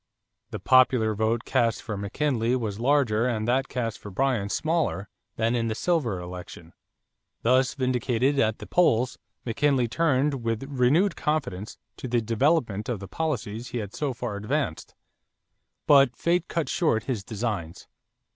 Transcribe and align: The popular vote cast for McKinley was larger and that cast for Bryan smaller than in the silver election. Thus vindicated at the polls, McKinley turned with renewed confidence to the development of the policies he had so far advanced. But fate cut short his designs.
The 0.49 0.57
popular 0.59 1.13
vote 1.13 1.45
cast 1.45 1.79
for 1.83 1.95
McKinley 1.95 2.55
was 2.55 2.79
larger 2.79 3.27
and 3.27 3.47
that 3.47 3.67
cast 3.67 3.99
for 3.99 4.09
Bryan 4.09 4.49
smaller 4.49 5.07
than 5.35 5.53
in 5.53 5.67
the 5.67 5.75
silver 5.75 6.19
election. 6.19 6.73
Thus 7.43 7.75
vindicated 7.75 8.39
at 8.39 8.57
the 8.57 8.65
polls, 8.65 9.19
McKinley 9.45 9.87
turned 9.87 10.43
with 10.43 10.63
renewed 10.63 11.15
confidence 11.15 11.77
to 11.97 12.07
the 12.07 12.19
development 12.19 12.89
of 12.89 12.99
the 12.99 13.07
policies 13.07 13.67
he 13.67 13.77
had 13.77 13.93
so 13.93 14.11
far 14.11 14.37
advanced. 14.37 14.95
But 15.85 16.15
fate 16.15 16.47
cut 16.47 16.67
short 16.67 17.03
his 17.03 17.23
designs. 17.23 17.87